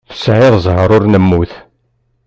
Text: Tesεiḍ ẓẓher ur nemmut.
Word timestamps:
Tesεiḍ 0.09 0.53
ẓẓher 0.65 0.89
ur 0.95 1.03
nemmut. 1.07 1.51